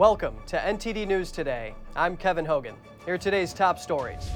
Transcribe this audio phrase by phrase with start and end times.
[0.00, 1.74] Welcome to NTD News Today.
[1.94, 2.74] I'm Kevin Hogan.
[3.04, 4.30] Here are today's top stories.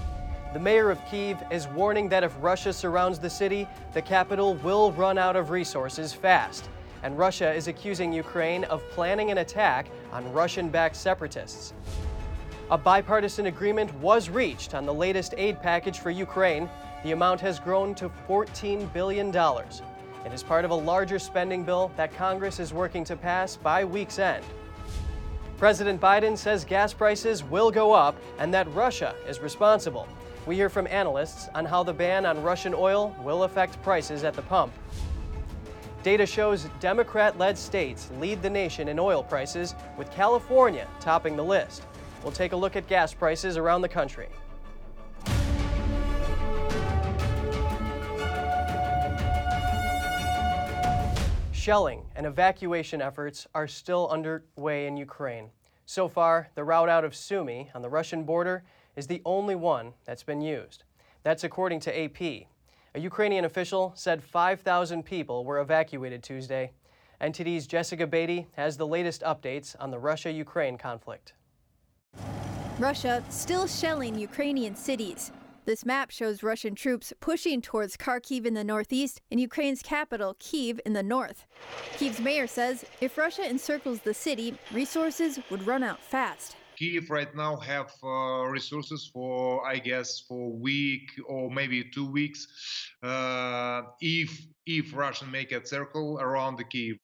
[0.52, 4.92] The mayor of Kiev is warning that if Russia surrounds the city, the capital will
[4.92, 6.68] run out of resources fast.
[7.02, 11.72] And Russia is accusing Ukraine of planning an attack on Russian backed separatists.
[12.70, 16.68] A bipartisan agreement was reached on the latest aid package for Ukraine.
[17.04, 19.34] The amount has grown to $14 billion.
[19.34, 23.82] It is part of a larger spending bill that Congress is working to pass by
[23.82, 24.44] week's end.
[25.58, 30.08] President Biden says gas prices will go up and that Russia is responsible.
[30.46, 34.34] We hear from analysts on how the ban on Russian oil will affect prices at
[34.34, 34.72] the pump.
[36.02, 41.44] Data shows Democrat led states lead the nation in oil prices, with California topping the
[41.44, 41.82] list.
[42.22, 44.28] We'll take a look at gas prices around the country.
[51.64, 55.48] Shelling and evacuation efforts are still underway in Ukraine.
[55.86, 58.64] So far, the route out of Sumy on the Russian border
[58.96, 60.84] is the only one that's been used.
[61.22, 62.20] That's according to AP.
[62.20, 66.72] A Ukrainian official said 5,000 people were evacuated Tuesday.
[67.22, 71.32] NTD's Jessica Beatty has the latest updates on the Russia Ukraine conflict.
[72.78, 75.32] Russia still shelling Ukrainian cities.
[75.66, 80.78] This map shows Russian troops pushing towards Kharkiv in the northeast and Ukraine's capital, Kiev,
[80.84, 81.46] in the north.
[81.96, 86.56] Kiev's mayor says if Russia encircles the city, resources would run out fast.
[86.76, 92.46] Kiev right now have uh, resources for, I guess, for week or maybe two weeks.
[93.02, 96.96] Uh, if if Russian make a circle around the Kiev.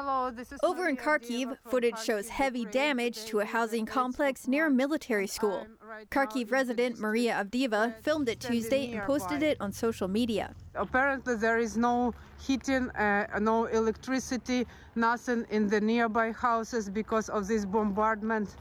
[0.00, 2.72] Hello, this is Over in Kharkiv, footage shows Kharkiv, heavy Ukraine.
[2.72, 5.66] damage to a housing complex near a military school.
[5.84, 10.54] Right Kharkiv resident Maria Avdeeva filmed it Tuesday and posted it on social media.
[10.76, 12.14] Apparently, there is no
[12.46, 18.54] heating, uh, no electricity, nothing in the nearby houses because of this bombardment.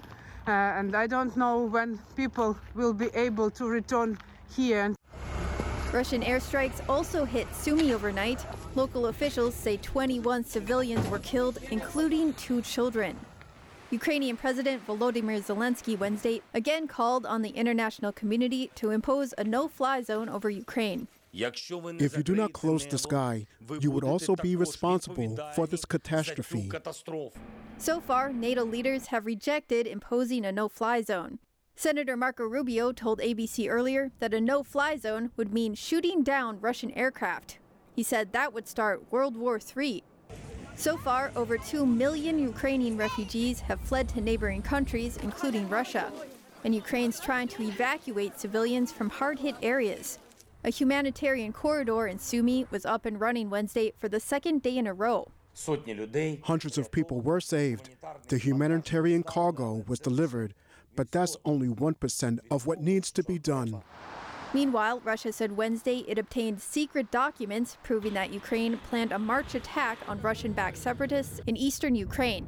[0.47, 4.17] Uh, and I don't know when people will be able to return
[4.55, 4.95] here.
[5.93, 8.43] Russian airstrikes also hit Sumy overnight.
[8.77, 13.17] Local officials say 21 civilians were killed, including two children.
[13.89, 19.67] Ukrainian President Volodymyr Zelensky Wednesday again called on the international community to impose a no
[19.67, 21.07] fly zone over Ukraine.
[21.33, 23.47] If you do not close the sky,
[23.79, 26.69] you would also be responsible for this catastrophe.
[27.79, 31.39] So far, NATO leaders have rejected imposing a no fly zone.
[31.75, 36.61] Senator Marco Rubio told ABC earlier that a no fly zone would mean shooting down
[36.61, 37.57] Russian aircraft.
[37.97, 40.03] He said that would start World War III.
[40.75, 46.13] So far, over 2 million Ukrainian refugees have fled to neighboring countries, including Russia.
[46.63, 50.19] And Ukraine's trying to evacuate civilians from hard hit areas.
[50.63, 54.85] A humanitarian corridor in Sumy was up and running Wednesday for the second day in
[54.85, 55.31] a row.
[56.43, 57.89] Hundreds of people were saved.
[58.27, 60.53] The humanitarian cargo was delivered,
[60.95, 63.81] but that's only 1% of what needs to be done.
[64.53, 69.97] Meanwhile, Russia said Wednesday it obtained secret documents proving that Ukraine planned a March attack
[70.07, 72.47] on Russian backed separatists in eastern Ukraine.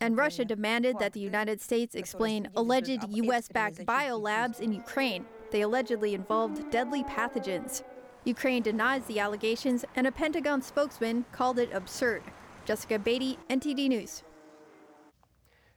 [0.00, 3.48] And Russia demanded that the United States explain alleged U.S.
[3.48, 5.24] backed biolabs in Ukraine.
[5.50, 7.82] They allegedly involved deadly pathogens.
[8.24, 12.22] Ukraine denies the allegations, and a Pentagon spokesman called it absurd.
[12.64, 14.22] Jessica Beatty, NTD News.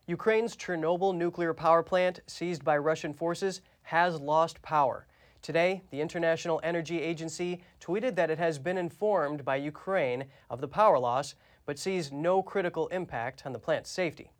[0.06, 5.08] Ukraine's Chernobyl nuclear power plant, seized by Russian forces, has lost power.
[5.46, 10.68] Today, the International Energy Agency tweeted that it has been informed by Ukraine of the
[10.68, 11.36] power loss,
[11.68, 14.32] but sees no critical impact on the plant's safety.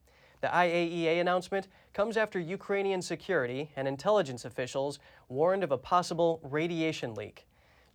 [0.42, 4.98] The IAEA announcement comes after Ukrainian security and intelligence officials
[5.30, 7.46] warned of a possible radiation leak.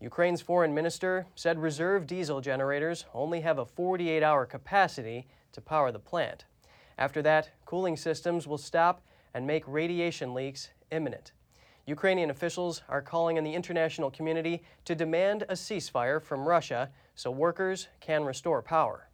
[0.00, 5.90] Ukraine's foreign minister said reserve diesel generators only have a 48 hour capacity to power
[5.90, 6.44] the plant.
[6.96, 9.02] After that, cooling systems will stop
[9.34, 11.32] and make radiation leaks imminent.
[11.90, 17.32] Ukrainian officials are calling on the international community to demand a ceasefire from Russia so
[17.32, 19.08] workers can restore power.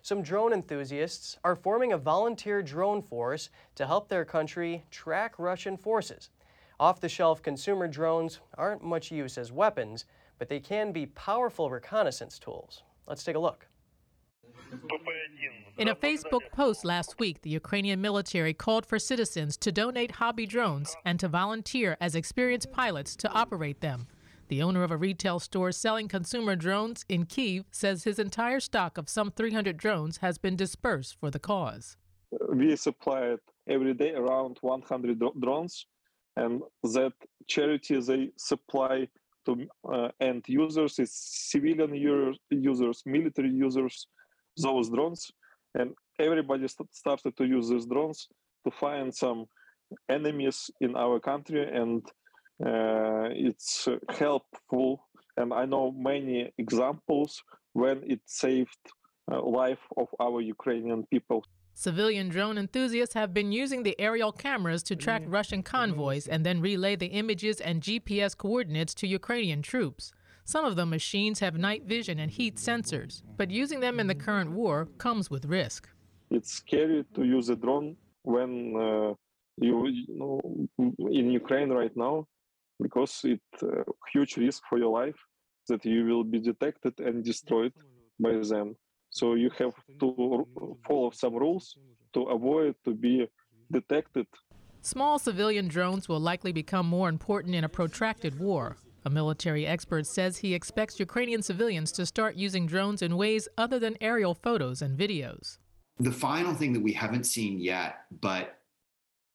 [0.00, 5.76] Some drone enthusiasts are forming a volunteer drone force to help their country track Russian
[5.76, 6.30] forces.
[6.80, 10.06] Off the shelf consumer drones aren't much use as weapons,
[10.38, 12.84] but they can be powerful reconnaissance tools.
[13.06, 13.66] Let's take a look.
[15.78, 20.46] In a Facebook post last week, the Ukrainian military called for citizens to donate hobby
[20.46, 24.06] drones and to volunteer as experienced pilots to operate them.
[24.48, 28.98] The owner of a retail store selling consumer drones in Kiev says his entire stock
[28.98, 31.96] of some 300 drones has been dispersed for the cause.
[32.52, 33.38] we supplied
[33.68, 35.86] every day around 100 drones
[36.36, 37.12] and that
[37.46, 39.08] charity they supply
[39.46, 41.94] to uh, end users is civilian
[42.50, 44.06] users military users
[44.62, 45.30] those drones
[45.74, 48.28] and everybody st- started to use these drones
[48.64, 49.46] to find some
[50.08, 52.02] enemies in our country, and
[52.64, 55.06] uh, it's helpful.
[55.36, 57.42] And I know many examples
[57.72, 58.78] when it saved
[59.30, 61.44] uh, life of our Ukrainian people.
[61.72, 66.60] Civilian drone enthusiasts have been using the aerial cameras to track Russian convoys and then
[66.60, 70.12] relay the images and GPS coordinates to Ukrainian troops.
[70.44, 74.14] Some of the machines have night vision and heat sensors, but using them in the
[74.14, 75.88] current war comes with risk.
[76.30, 79.14] It's scary to use a drone when uh,
[79.56, 80.40] you, you know
[81.10, 82.26] in Ukraine right now
[82.80, 85.20] because it's a huge risk for your life
[85.68, 87.72] that you will be detected and destroyed
[88.18, 88.74] by them.
[89.10, 90.46] So you have to
[90.86, 91.76] follow some rules
[92.14, 93.28] to avoid to be
[93.70, 94.26] detected.
[94.82, 98.76] Small civilian drones will likely become more important in a protracted war.
[99.04, 103.78] A military expert says he expects Ukrainian civilians to start using drones in ways other
[103.78, 105.58] than aerial photos and videos.
[105.98, 108.58] The final thing that we haven't seen yet, but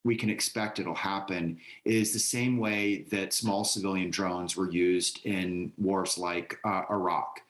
[0.03, 5.25] we can expect it'll happen, is the same way that small civilian drones were used
[5.25, 7.41] in wars like uh, Iraq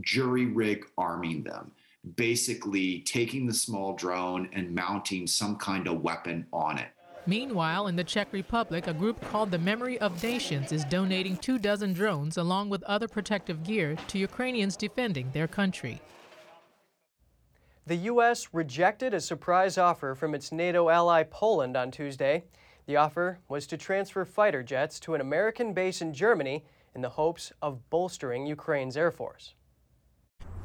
[0.00, 1.72] jury rig arming them,
[2.16, 6.88] basically taking the small drone and mounting some kind of weapon on it.
[7.28, 11.58] Meanwhile, in the Czech Republic, a group called the Memory of Nations is donating two
[11.58, 16.00] dozen drones along with other protective gear to Ukrainians defending their country.
[17.84, 18.48] The U.S.
[18.52, 22.44] rejected a surprise offer from its NATO ally Poland on Tuesday.
[22.86, 26.64] The offer was to transfer fighter jets to an American base in Germany
[26.94, 29.54] in the hopes of bolstering Ukraine's Air Force.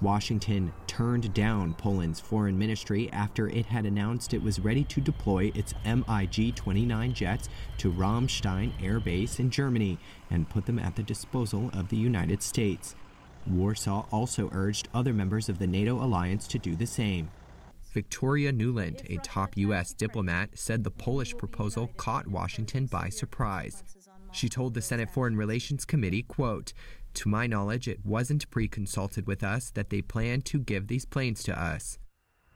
[0.01, 5.51] Washington turned down Poland's foreign ministry after it had announced it was ready to deploy
[5.53, 10.00] its MiG 29 jets to Ramstein Air Base in Germany
[10.31, 12.95] and put them at the disposal of the United States.
[13.45, 17.30] Warsaw also urged other members of the NATO alliance to do the same.
[17.94, 19.94] Victoria Nuland, a top U.S.
[19.94, 23.83] diplomat, said the Polish proposal caught Washington by surprise.
[24.31, 26.71] She told the Senate Foreign Relations Committee, quote,
[27.16, 31.06] to my knowledge, it wasn't pre consulted with us that they planned to give these
[31.06, 32.00] planes to us.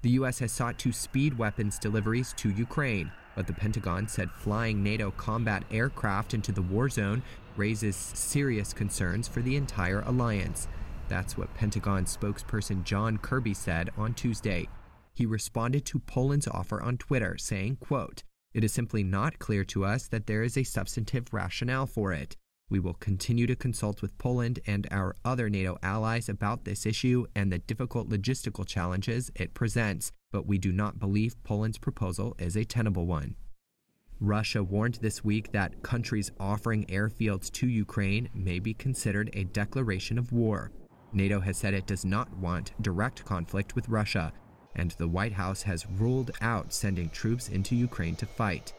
[0.02, 0.40] The U.S.
[0.40, 5.63] has sought to speed weapons deliveries to Ukraine, but the Pentagon said flying NATO combat
[5.72, 7.24] aircraft into the war zone
[7.57, 10.68] raises serious concerns for the entire alliance.
[11.07, 14.68] That's what Pentagon spokesperson John Kirby said on Tuesday.
[15.13, 18.24] He responded to Poland's offer on Twitter, saying, quote,
[18.54, 22.36] It is simply not clear to us that there is a substantive rationale for it.
[22.70, 27.28] We will continue to consult with Poland and our other NATO allies about this issue
[27.36, 32.56] and the difficult logistical challenges it presents, but we do not believe Poland's proposal is
[32.56, 33.36] a tenable one.
[34.20, 40.18] Russia warned this week that countries offering airfields to Ukraine may be considered a declaration
[40.18, 40.72] of war.
[41.14, 44.34] NATO has said it does not want direct conflict with Russia,
[44.76, 48.74] and the White House has ruled out sending troops into Ukraine to fight.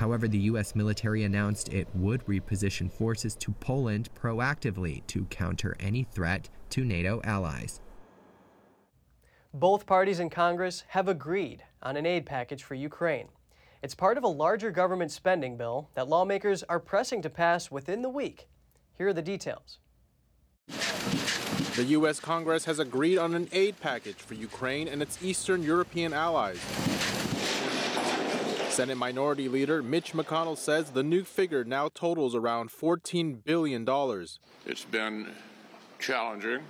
[0.00, 0.74] However, the U.S.
[0.74, 7.20] military announced it would reposition forces to Poland proactively to counter any threat to NATO
[7.22, 7.82] allies.
[9.52, 13.28] Both parties in Congress have agreed on an aid package for Ukraine.
[13.82, 18.00] It's part of a larger government spending bill that lawmakers are pressing to pass within
[18.00, 18.48] the week.
[18.96, 19.80] Here are the details.
[21.76, 22.20] The U.S.
[22.20, 26.58] Congress has agreed on an aid package for Ukraine and its Eastern European allies.
[28.80, 33.86] Senate Minority Leader Mitch McConnell says the new figure now totals around $14 billion.
[34.64, 35.34] It's been
[35.98, 36.62] challenging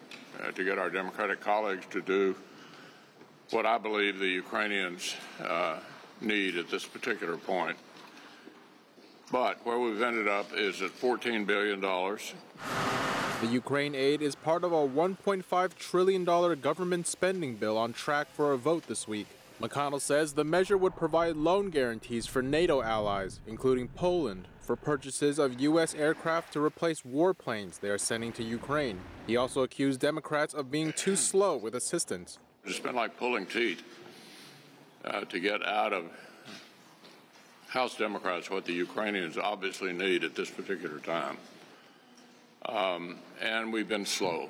[0.42, 2.34] uh, to get our Democratic colleagues to do
[3.50, 5.78] what I believe the Ukrainians uh,
[6.20, 7.76] need at this particular point.
[9.30, 11.80] But where we've ended up is at $14 billion.
[11.80, 18.50] The Ukraine aid is part of a $1.5 trillion government spending bill on track for
[18.52, 19.28] a vote this week.
[19.60, 25.38] McConnell says the measure would provide loan guarantees for NATO allies, including Poland, for purchases
[25.38, 25.94] of U.S.
[25.94, 29.00] aircraft to replace warplanes they are sending to Ukraine.
[29.26, 32.38] He also accused Democrats of being too slow with assistance.
[32.64, 33.82] It's been like pulling teeth
[35.04, 36.04] uh, to get out of
[37.68, 41.36] House Democrats what the Ukrainians obviously need at this particular time.
[42.64, 44.48] Um, and we've been slow.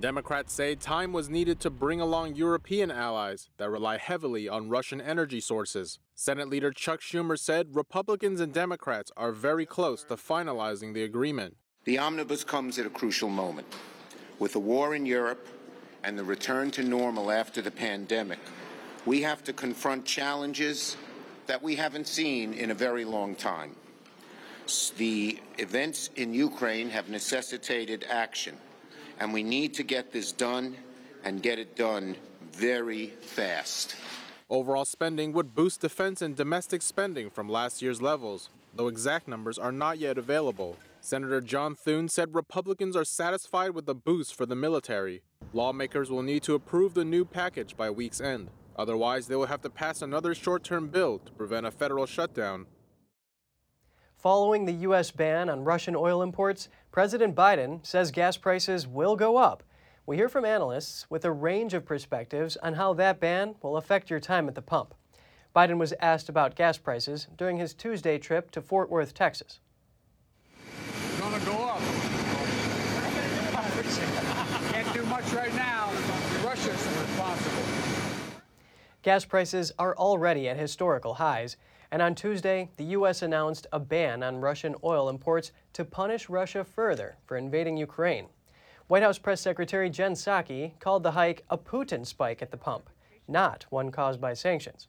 [0.00, 5.00] Democrats say time was needed to bring along European allies that rely heavily on Russian
[5.00, 6.00] energy sources.
[6.16, 11.56] Senate Leader Chuck Schumer said Republicans and Democrats are very close to finalizing the agreement.
[11.84, 13.68] The omnibus comes at a crucial moment.
[14.40, 15.46] With the war in Europe
[16.02, 18.40] and the return to normal after the pandemic,
[19.06, 20.96] we have to confront challenges
[21.46, 23.76] that we haven't seen in a very long time.
[24.96, 28.56] The events in Ukraine have necessitated action
[29.20, 30.76] and we need to get this done
[31.24, 32.16] and get it done
[32.52, 33.96] very fast.
[34.50, 39.58] Overall spending would boost defense and domestic spending from last year's levels, though exact numbers
[39.58, 40.76] are not yet available.
[41.00, 45.22] Senator John Thune said Republicans are satisfied with the boost for the military.
[45.52, 48.48] Lawmakers will need to approve the new package by week's end.
[48.76, 52.66] Otherwise, they will have to pass another short term bill to prevent a federal shutdown.
[54.16, 55.10] Following the U.S.
[55.10, 59.64] ban on Russian oil imports, President Biden says gas prices will go up.
[60.06, 64.10] We hear from analysts with a range of perspectives on how that ban will affect
[64.10, 64.94] your time at the pump.
[65.56, 69.58] Biden was asked about gas prices during his Tuesday trip to Fort Worth, Texas.
[71.18, 71.80] Gonna go up.
[74.70, 75.90] Can't do much right now.
[76.44, 77.64] Russia's responsible.
[79.02, 81.56] Gas prices are already at historical highs,
[81.94, 83.22] and on Tuesday, the U.S.
[83.22, 88.26] announced a ban on Russian oil imports to punish Russia further for invading Ukraine.
[88.88, 92.90] White House Press Secretary Jen Psaki called the hike a Putin spike at the pump,
[93.28, 94.88] not one caused by sanctions.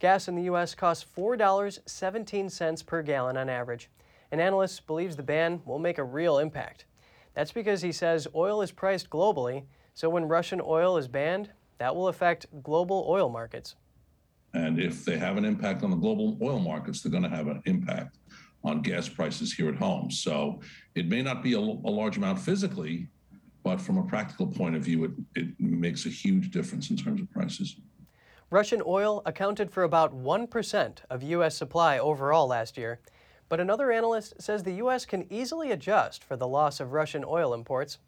[0.00, 0.74] Gas in the U.S.
[0.74, 3.88] costs $4.17 per gallon on average,
[4.32, 6.84] and analysts believes the ban will make a real impact.
[7.34, 11.94] That's because he says oil is priced globally, so when Russian oil is banned, that
[11.94, 13.76] will affect global oil markets.
[14.54, 17.48] And if they have an impact on the global oil markets, they're going to have
[17.48, 18.18] an impact
[18.62, 20.10] on gas prices here at home.
[20.10, 20.60] So
[20.94, 23.08] it may not be a, a large amount physically,
[23.62, 27.20] but from a practical point of view, it, it makes a huge difference in terms
[27.20, 27.76] of prices.
[28.50, 31.56] Russian oil accounted for about 1% of U.S.
[31.56, 33.00] supply overall last year.
[33.48, 35.04] But another analyst says the U.S.
[35.04, 37.98] can easily adjust for the loss of Russian oil imports.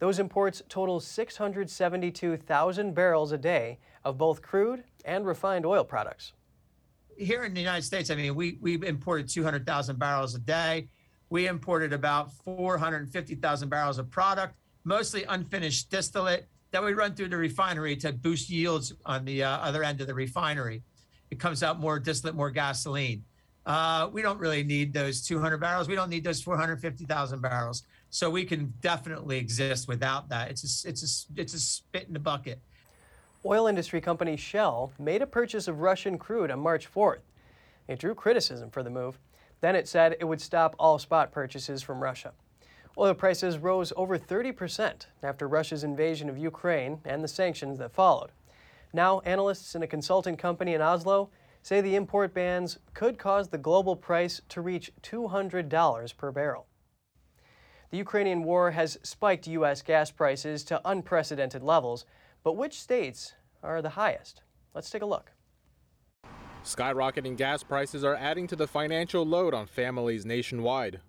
[0.00, 6.32] Those imports total 672,000 barrels a day of both crude and refined oil products.
[7.16, 10.88] Here in the United States, I mean, we, we imported 200,000 barrels a day.
[11.30, 17.36] We imported about 450,000 barrels of product, mostly unfinished distillate that we run through the
[17.36, 20.82] refinery to boost yields on the uh, other end of the refinery.
[21.30, 23.24] It comes out more distillate, more gasoline.
[23.64, 25.88] Uh, we don't really need those 200 barrels.
[25.88, 27.84] We don't need those 450,000 barrels.
[28.10, 30.50] So we can definitely exist without that.
[30.50, 32.60] It's a, it's a, it's a spit in the bucket.
[33.46, 37.20] Oil industry company Shell made a purchase of Russian crude on March 4th.
[37.86, 39.18] It drew criticism for the move.
[39.60, 42.32] Then it said it would stop all spot purchases from Russia.
[42.96, 48.30] Oil prices rose over 30% after Russia's invasion of Ukraine and the sanctions that followed.
[48.94, 51.28] Now, analysts in a consulting company in Oslo
[51.62, 56.66] say the import bans could cause the global price to reach $200 per barrel.
[57.90, 59.82] The Ukrainian war has spiked U.S.
[59.82, 62.06] gas prices to unprecedented levels,
[62.44, 63.32] but which states
[63.62, 64.42] are the highest?
[64.74, 65.32] Let's take a look.
[66.62, 71.00] Skyrocketing gas prices are adding to the financial load on families nationwide.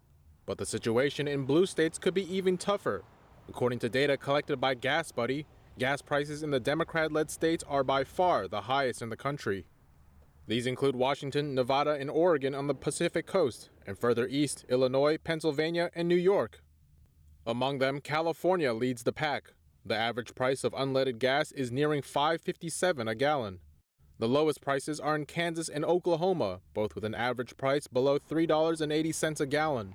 [0.45, 3.03] But the situation in blue states could be even tougher.
[3.49, 5.45] According to data collected by GasBuddy,
[5.77, 9.65] gas prices in the Democrat led states are by far the highest in the country.
[10.47, 15.89] These include Washington, Nevada, and Oregon on the Pacific coast, and further east, Illinois, Pennsylvania,
[15.95, 16.61] and New York.
[17.47, 19.53] Among them, California leads the pack.
[19.87, 23.59] The average price of unleaded gas is nearing 5.57 a gallon.
[24.17, 29.39] The lowest prices are in Kansas and Oklahoma, both with an average price below $3.80
[29.39, 29.93] a gallon.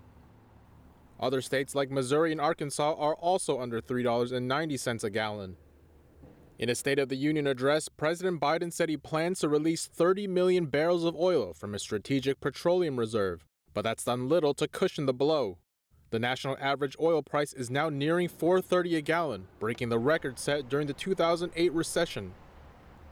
[1.19, 5.57] Other states like Missouri and Arkansas are also under $3.90 a gallon.
[6.59, 10.29] In a State of the Union address, President Biden said he plans to release 30
[10.29, 13.45] million barrels of oil from his strategic petroleum reserve,
[13.75, 15.59] but that's done little to cushion the blow.
[16.11, 20.69] The national average oil price is now nearing 4.30 a gallon, breaking the record set
[20.69, 22.33] during the 2008 recession.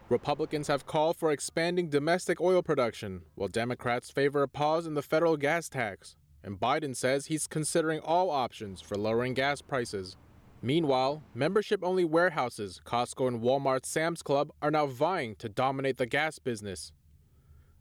[0.09, 5.03] Republicans have called for expanding domestic oil production, while Democrats favor a pause in the
[5.03, 6.17] federal gas tax.
[6.43, 10.17] And Biden says he's considering all options for lowering gas prices.
[10.61, 16.07] Meanwhile, membership only warehouses, Costco and Walmart Sam's Club, are now vying to dominate the
[16.07, 16.91] gas business.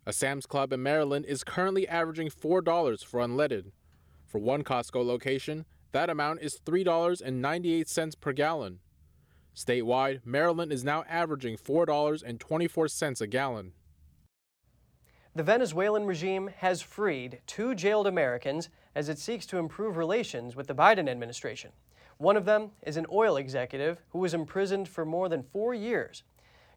[0.05, 3.71] A Sam's Club in Maryland is currently averaging $4 for unleaded,
[4.27, 8.79] for one Costco location, that amount is $3.98 per gallon.
[9.55, 13.71] Statewide, Maryland is now averaging $4.24 a gallon.
[15.33, 20.67] The Venezuelan regime has freed two jailed Americans as it seeks to improve relations with
[20.67, 21.71] the Biden administration.
[22.17, 26.23] One of them is an oil executive who was imprisoned for more than four years.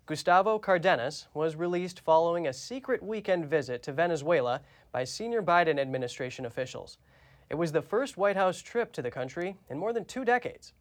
[0.04, 4.60] Gustavo Cardenas was released following a secret weekend visit to Venezuela
[4.92, 6.98] by senior Biden administration officials.
[7.50, 10.72] It was the first White House trip to the country in more than two decades.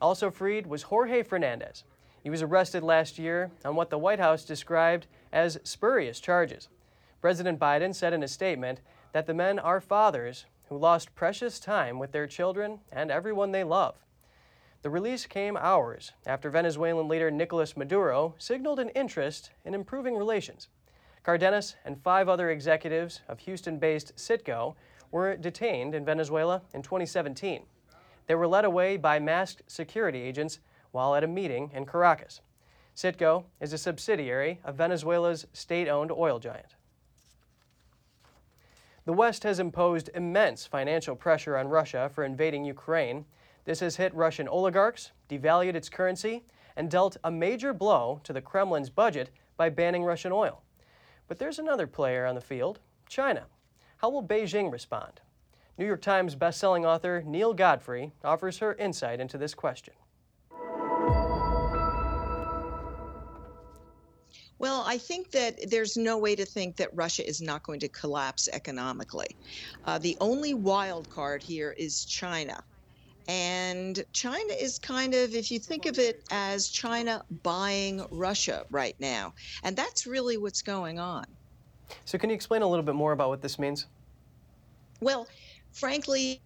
[0.00, 1.82] Also freed was Jorge Fernandez.
[2.22, 6.68] He was arrested last year on what the White House described as spurious charges.
[7.20, 8.80] President Biden said in a statement
[9.12, 13.64] that the men are fathers who lost precious time with their children and everyone they
[13.64, 13.96] love.
[14.82, 20.68] The release came hours after Venezuelan leader Nicolas Maduro signaled an interest in improving relations.
[21.24, 24.76] Cardenas and five other executives of Houston based Citgo
[25.10, 27.64] were detained in Venezuela in 2017.
[28.26, 30.60] They were led away by masked security agents
[30.90, 32.40] while at a meeting in Caracas.
[32.94, 36.74] Citgo is a subsidiary of Venezuela's state owned oil giant.
[39.04, 43.24] The West has imposed immense financial pressure on Russia for invading Ukraine.
[43.64, 46.44] This has hit Russian oligarchs, devalued its currency,
[46.76, 50.62] and dealt a major blow to the Kremlin's budget by banning Russian oil.
[51.26, 53.46] But there's another player on the field China.
[53.98, 55.20] How will Beijing respond?
[55.76, 59.94] New York Times bestselling author Neil Godfrey offers her insight into this question.
[64.60, 67.88] Well, I think that there's no way to think that Russia is not going to
[67.88, 69.36] collapse economically.
[69.84, 72.62] Uh, the only wild card here is China.
[73.26, 78.94] And China is kind of, if you think of it as China buying Russia right
[79.00, 79.34] now.
[79.64, 81.24] And that's really what's going on.
[82.04, 83.86] So, can you explain a little bit more about what this means?
[85.00, 85.26] Well,
[85.72, 86.40] frankly,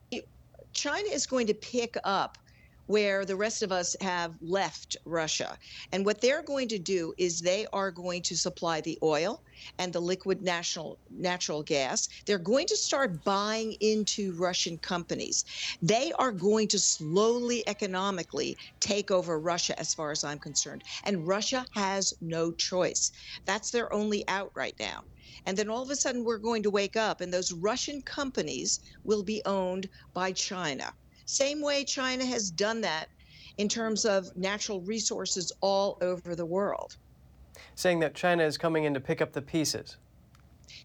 [0.72, 2.38] China is going to pick up
[2.87, 5.57] where the rest of us have left Russia.
[5.93, 9.43] And what they're going to do is they are going to supply the oil
[9.79, 12.09] and the liquid national natural gas.
[12.27, 15.45] They're going to start buying into Russian companies.
[15.81, 20.83] They are going to slowly economically take over Russia as far as I'm concerned.
[21.05, 23.11] And Russia has no choice.
[23.47, 25.05] That's their only out right now.
[25.47, 28.81] And then all of a sudden, we're going to wake up, and those Russian companies
[29.05, 30.93] will be owned by China.
[31.26, 33.09] Same way China has done that
[33.59, 36.97] in terms of natural resources all over the world.
[37.75, 39.97] Saying that China is coming in to pick up the pieces.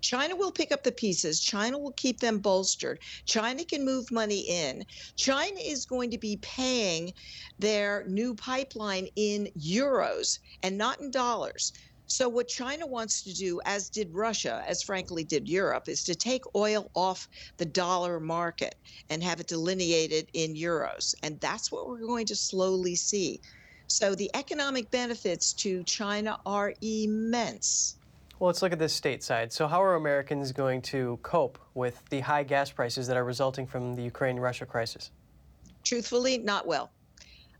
[0.01, 1.39] China will pick up the pieces.
[1.39, 2.99] China will keep them bolstered.
[3.25, 4.85] China can move money in.
[5.15, 7.13] China is going to be paying
[7.57, 11.73] their new pipeline in euros and not in dollars.
[12.09, 16.15] So, what China wants to do, as did Russia, as frankly did Europe, is to
[16.15, 18.75] take oil off the dollar market
[19.09, 21.15] and have it delineated in euros.
[21.21, 23.41] And that's what we're going to slowly see.
[23.87, 27.97] So, the economic benefits to China are immense.
[28.39, 29.51] Well, let's look at this stateside.
[29.51, 33.67] So, how are Americans going to cope with the high gas prices that are resulting
[33.67, 35.11] from the Ukraine Russia crisis?
[35.83, 36.89] Truthfully, not well.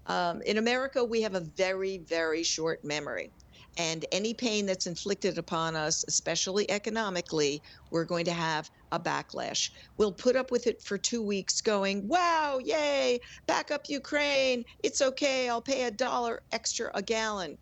[0.05, 3.29] Um, in America, we have a very, very short memory.
[3.77, 7.61] And any pain that's inflicted upon us, especially economically,
[7.91, 9.69] we're going to have a backlash.
[9.97, 14.65] We'll put up with it for two weeks, going, wow, yay, back up Ukraine.
[14.81, 15.47] It's okay.
[15.47, 17.55] I'll pay a dollar extra a gallon.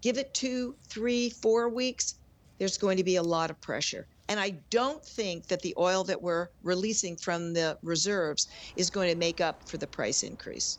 [0.00, 2.16] Give it two, three, four weeks.
[2.58, 4.06] There's going to be a lot of pressure.
[4.28, 9.10] And I don't think that the oil that we're releasing from the reserves is going
[9.10, 10.78] to make up for the price increase.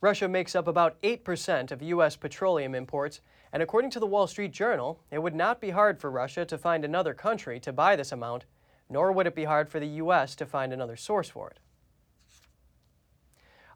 [0.00, 2.14] Russia makes up about 8% of U.S.
[2.14, 3.20] petroleum imports,
[3.52, 6.56] and according to the Wall Street Journal, it would not be hard for Russia to
[6.56, 8.44] find another country to buy this amount,
[8.88, 10.36] nor would it be hard for the U.S.
[10.36, 11.58] to find another source for it.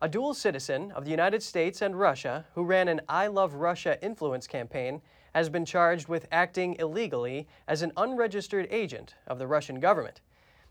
[0.01, 4.01] A dual citizen of the United States and Russia who ran an I Love Russia
[4.01, 5.03] influence campaign
[5.35, 10.21] has been charged with acting illegally as an unregistered agent of the Russian government.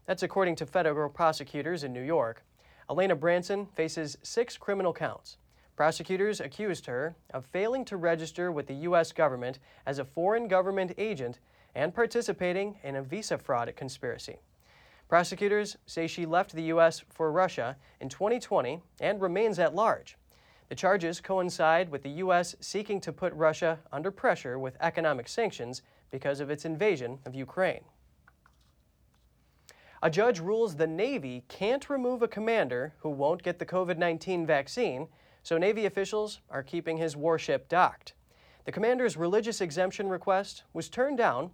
[0.05, 2.45] That's according to federal prosecutors in New York.
[2.89, 5.37] Elena Branson faces six criminal counts.
[5.81, 9.11] Prosecutors accused her of failing to register with the U.S.
[9.11, 11.39] government as a foreign government agent
[11.73, 14.37] and participating in a visa fraud conspiracy.
[15.09, 17.03] Prosecutors say she left the U.S.
[17.09, 20.17] for Russia in 2020 and remains at large.
[20.69, 22.55] The charges coincide with the U.S.
[22.59, 27.85] seeking to put Russia under pressure with economic sanctions because of its invasion of Ukraine.
[30.03, 34.45] A judge rules the Navy can't remove a commander who won't get the COVID 19
[34.45, 35.07] vaccine,
[35.43, 38.13] so Navy officials are keeping his warship docked.
[38.65, 41.51] The commander's religious exemption request was turned down.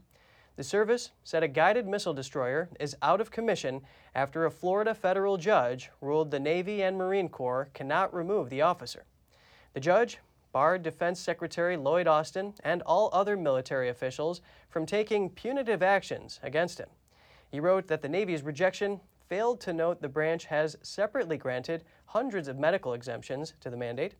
[0.57, 3.81] The service said a guided missile destroyer is out of commission
[4.13, 9.05] after a Florida federal judge ruled the Navy and Marine Corps cannot remove the officer.
[9.73, 10.17] The judge
[10.51, 16.79] barred Defense Secretary Lloyd Austin and all other military officials from taking punitive actions against
[16.79, 16.89] him.
[17.49, 22.47] He wrote that the Navy's rejection failed to note the branch has separately granted hundreds
[22.47, 24.15] of medical exemptions to the mandate.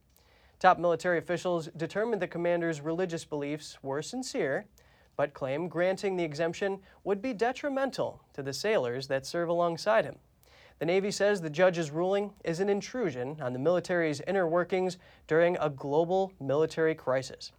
[0.60, 4.66] Top military officials determined the commander's religious beliefs were sincere,
[5.16, 10.16] but claim granting the exemption would be detrimental to the sailors that serve alongside him.
[10.80, 15.58] The Navy says the judge's ruling is an intrusion on the military's inner workings during
[15.58, 17.52] a global military crisis.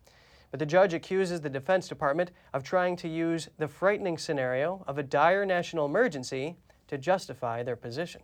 [0.51, 4.99] But the judge accuses the Defense Department of trying to use the frightening scenario of
[4.99, 6.57] a dire national emergency
[6.89, 8.23] to justify their position.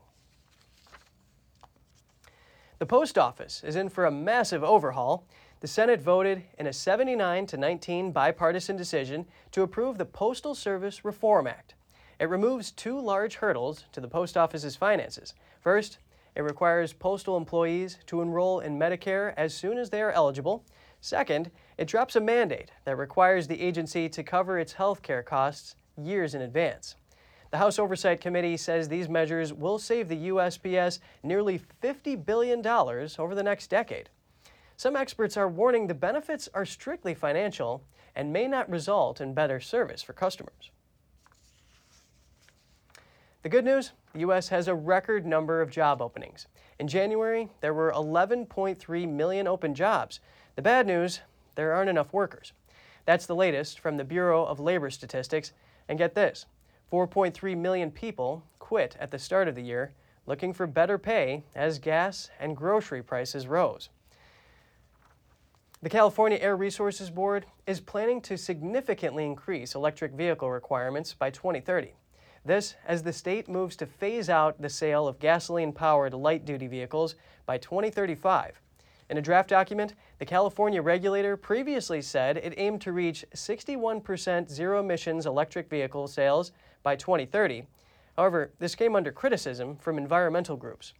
[2.79, 5.27] The post office is in for a massive overhaul.
[5.61, 11.05] The Senate voted in a 79 to 19 bipartisan decision to approve the Postal Service
[11.05, 11.74] Reform Act.
[12.18, 15.35] It removes two large hurdles to the post office's finances.
[15.61, 15.98] First,
[16.35, 20.64] it requires postal employees to enroll in Medicare as soon as they are eligible.
[21.00, 25.77] Second, it drops a mandate that requires the agency to cover its health care costs
[25.96, 26.96] years in advance.
[27.55, 33.33] The House Oversight Committee says these measures will save the USPS nearly $50 billion over
[33.37, 34.09] the next decade.
[34.77, 37.85] Some experts are warning the benefits are strictly financial
[38.17, 40.73] and may not result in better service for customers.
[43.43, 44.49] The good news the U.S.
[44.49, 46.49] has a record number of job openings.
[46.81, 50.19] In January, there were 11.3 million open jobs.
[50.57, 51.21] The bad news
[51.55, 52.53] there aren't enough workers.
[53.05, 55.53] That's the latest from the Bureau of Labor Statistics.
[55.88, 56.47] And get this
[56.90, 59.92] 4.3 million people quit at the start of the year
[60.27, 63.90] looking for better pay as gas and grocery prices rose.
[65.83, 71.92] The California Air Resources Board is planning to significantly increase electric vehicle requirements by 2030.
[72.44, 76.66] This as the state moves to phase out the sale of gasoline powered light duty
[76.66, 78.61] vehicles by 2035
[79.11, 84.81] in a draft document, the California regulator previously said it aimed to reach 61% zero
[84.81, 86.53] emissions electric vehicle sales
[86.85, 87.66] by 2030.
[88.16, 90.94] However, this came under criticism from environmental groups.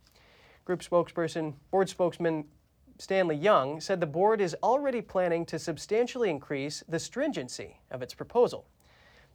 [0.65, 2.47] Group spokesperson, board spokesman
[2.99, 8.15] Stanley Young said the board is already planning to substantially increase the stringency of its
[8.15, 8.67] proposal.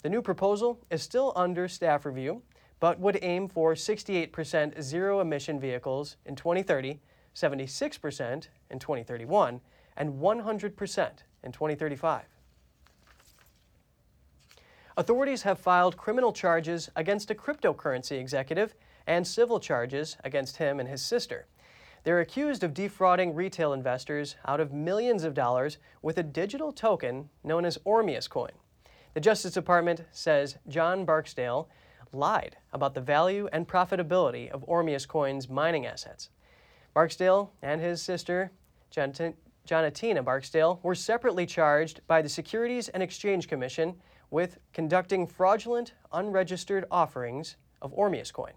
[0.03, 2.41] The new proposal is still under staff review,
[2.81, 6.99] but would aim for 68% zero emission vehicles in 2030
[7.35, 9.61] 76% in 2031,
[9.97, 11.09] and 100%
[11.43, 12.23] in 2035.
[14.99, 18.75] Authorities have filed criminal charges against a cryptocurrency executive
[19.07, 21.47] and civil charges against him and his sister.
[22.03, 27.29] They're accused of defrauding retail investors out of millions of dollars with a digital token
[27.45, 28.51] known as Ormeus Coin.
[29.13, 31.69] The Justice Department says John Barksdale
[32.11, 36.27] lied about the value and profitability of Ormeus Coin's mining assets.
[36.93, 38.51] Barksdale and his sister,
[38.91, 43.95] Jonatina Barksdale, were separately charged by the Securities and Exchange Commission
[44.31, 48.53] with conducting fraudulent, unregistered offerings of Ormeus coin.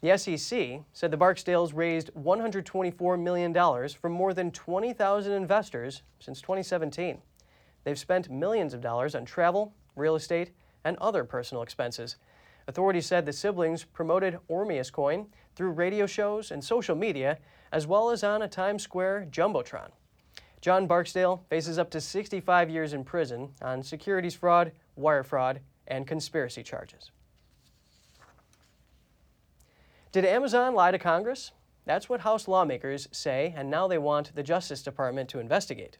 [0.00, 7.20] The SEC said the Barksdales raised $124 million from more than 20,000 investors since 2017.
[7.82, 10.52] They've spent millions of dollars on travel, real estate,
[10.84, 12.16] and other personal expenses.
[12.68, 17.38] Authorities said the siblings promoted Ormeus coin through radio shows and social media,
[17.72, 19.90] as well as on a Times Square Jumbotron.
[20.60, 26.06] John Barksdale faces up to 65 years in prison on securities fraud, wire fraud, and
[26.06, 27.10] conspiracy charges.
[30.10, 31.52] Did Amazon lie to Congress?
[31.84, 35.98] That's what House lawmakers say, and now they want the Justice Department to investigate.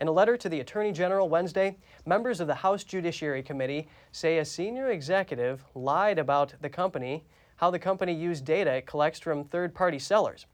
[0.00, 4.38] In a letter to the Attorney General Wednesday, members of the House Judiciary Committee say
[4.38, 7.24] a senior executive lied about the company,
[7.56, 10.46] how the company used data it collects from third party sellers.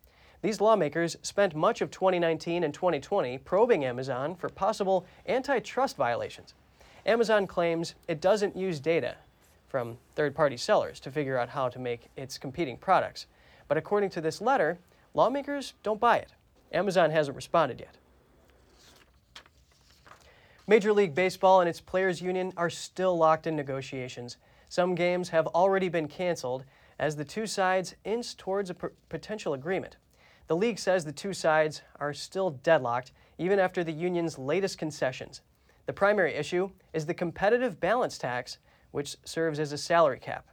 [0.45, 6.53] These lawmakers spent much of 2019 and 2020 probing Amazon for possible antitrust violations.
[7.07, 9.17] Amazon claims it doesn't use data
[9.69, 13.25] from third party sellers to figure out how to make its competing products.
[13.69, 14.77] But according to this letter,
[15.15, 16.33] lawmakers don't buy it.
[16.75, 17.97] Amazon hasn't responded yet.
[20.67, 24.37] Major League Baseball and its players' union are still locked in negotiations.
[24.69, 26.65] Some games have already been canceled
[26.99, 28.75] as the two sides inch towards a
[29.09, 29.97] potential agreement.
[30.47, 35.41] The league says the two sides are still deadlocked even after the union's latest concessions.
[35.87, 38.59] The primary issue is the competitive balance tax,
[38.91, 40.47] which serves as a salary cap.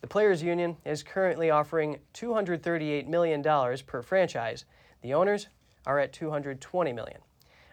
[0.00, 3.42] The players' union is currently offering $238 million
[3.86, 4.64] per franchise.
[5.02, 5.48] The owners
[5.86, 7.20] are at 220 million.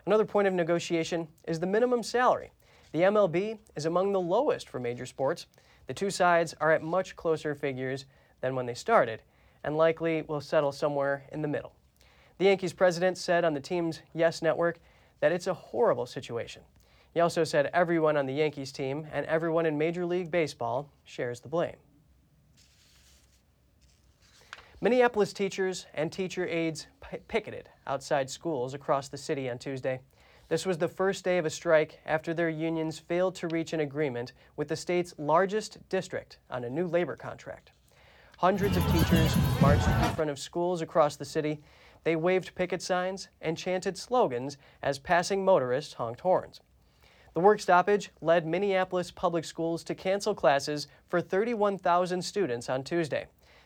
[0.05, 2.51] Another point of negotiation is the minimum salary.
[2.91, 5.45] The MLB is among the lowest for major sports.
[5.87, 8.05] The two sides are at much closer figures
[8.41, 9.21] than when they started,
[9.63, 11.73] and likely will settle somewhere in the middle.
[12.37, 14.79] The Yankees president said on the team's Yes Network
[15.19, 16.61] that it's a horrible situation.
[17.13, 21.39] He also said everyone on the Yankees team and everyone in Major League Baseball shares
[21.39, 21.75] the blame.
[24.81, 26.87] Minneapolis teachers and teacher aides
[27.27, 29.99] picketed outside schools across the city on Tuesday.
[30.47, 33.81] This was the first day of a strike after their unions failed to reach an
[33.81, 37.71] agreement with the state's largest district on a new labor contract.
[38.39, 41.59] Hundreds of teachers marched in front of schools across the city.
[42.05, 46.61] They waved picket signs and chanted slogans as passing motorists honked horns.
[47.33, 53.25] The work stoppage led Minneapolis public schools to cancel classes for 31,000 students on Tuesday.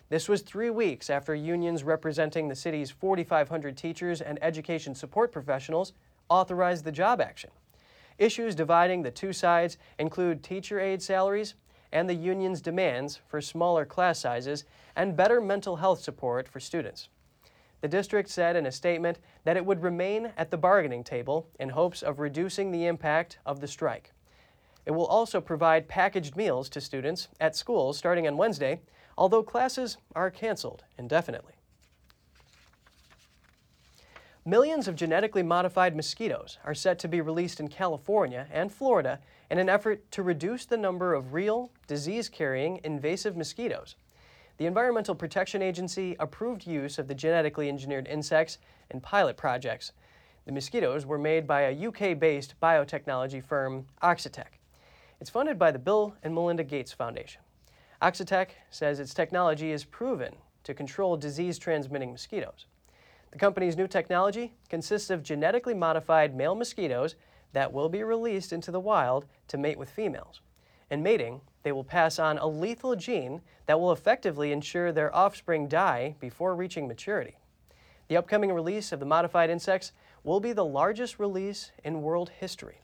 [0.10, 5.94] This was three weeks after unions representing the city's 4,500 teachers and education support professionals
[6.30, 7.52] authorized the job action.
[8.18, 11.54] Issues dividing the two sides include teacher aide salaries
[11.94, 17.08] and the union's demands for smaller class sizes and better mental health support for students.
[17.82, 21.70] The district said in a statement that it would remain at the bargaining table in
[21.70, 24.12] hopes of reducing the impact of the strike.
[24.86, 28.82] It will also provide packaged meals to students at schools starting on Wednesday,
[29.18, 31.54] although classes are canceled indefinitely.
[34.46, 39.58] Millions of genetically modified mosquitoes are set to be released in California and Florida in
[39.58, 43.96] an effort to reduce the number of real, disease carrying invasive mosquitoes.
[44.58, 48.58] The Environmental Protection Agency approved use of the genetically engineered insects
[48.92, 49.94] in pilot projects.
[50.46, 54.60] The mosquitoes were made by a UK based biotechnology firm, Oxitec.
[55.22, 57.42] It's funded by the Bill and Melinda Gates Foundation.
[58.02, 62.66] Oxitec says its technology is proven to control disease transmitting mosquitoes.
[63.34, 67.16] The company's new technology consists of genetically modified male mosquitoes
[67.54, 70.42] that will be released into the wild to mate with females.
[70.92, 75.68] In mating, they will pass on a lethal gene that will effectively ensure their offspring
[75.68, 77.40] die before reaching maturity.
[78.08, 79.94] The upcoming release of the modified insects
[80.24, 82.82] will be the largest release in world history.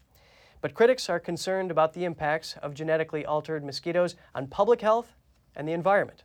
[0.62, 5.14] But critics are concerned about the impacts of genetically altered mosquitoes on public health
[5.56, 6.24] and the environment.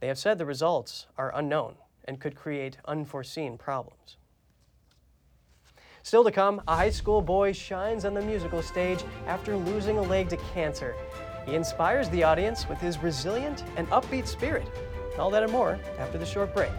[0.00, 4.16] They have said the results are unknown and could create unforeseen problems.
[6.02, 10.02] Still to come, a high school boy shines on the musical stage after losing a
[10.02, 10.94] leg to cancer.
[11.46, 14.68] He inspires the audience with his resilient and upbeat spirit.
[15.18, 16.72] All that and more after the short break.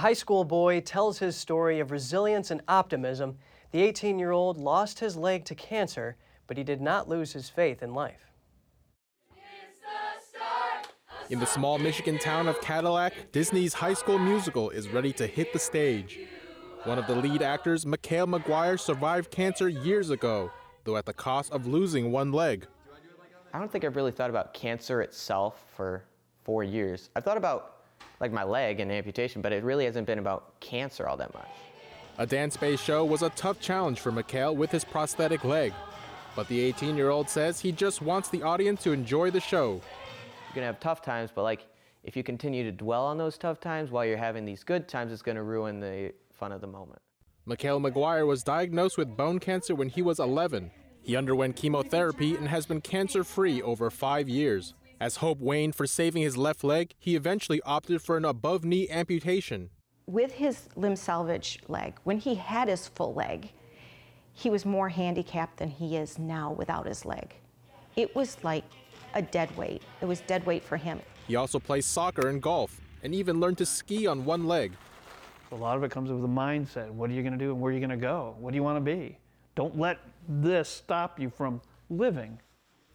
[0.00, 3.36] A high school boy tells his story of resilience and optimism.
[3.70, 7.50] The 18 year old lost his leg to cancer, but he did not lose his
[7.50, 8.32] faith in life.
[11.28, 15.52] In the small Michigan town of Cadillac, Disney's High School Musical is ready to hit
[15.52, 16.18] the stage.
[16.84, 20.50] One of the lead actors, Mikhail McGuire, survived cancer years ago,
[20.84, 22.66] though at the cost of losing one leg.
[23.52, 26.04] I don't think I've really thought about cancer itself for
[26.42, 27.10] four years.
[27.14, 27.79] I've thought about
[28.20, 31.48] like my leg and amputation, but it really hasn't been about cancer all that much.
[32.18, 35.72] A dance-based show was a tough challenge for Mikhail with his prosthetic leg.
[36.36, 39.72] But the 18-year-old says he just wants the audience to enjoy the show.
[39.72, 41.66] You're gonna have tough times, but like
[42.04, 45.12] if you continue to dwell on those tough times while you're having these good times,
[45.12, 47.00] it's gonna ruin the fun of the moment.
[47.46, 50.70] Mikhail McGuire was diagnosed with bone cancer when he was 11.
[51.02, 54.74] He underwent chemotherapy and has been cancer-free over five years.
[55.00, 58.86] As hope waned for saving his left leg, he eventually opted for an above knee
[58.90, 59.70] amputation.
[60.06, 63.50] With his limb salvage leg, when he had his full leg,
[64.34, 67.34] he was more handicapped than he is now without his leg.
[67.96, 68.64] It was like
[69.14, 69.80] a dead weight.
[70.02, 71.00] It was dead weight for him.
[71.26, 74.72] He also plays soccer and golf and even learned to ski on one leg.
[75.52, 76.90] A lot of it comes with the mindset.
[76.90, 78.36] What are you going to do and where are you going to go?
[78.38, 79.16] What do you want to be?
[79.54, 82.38] Don't let this stop you from living.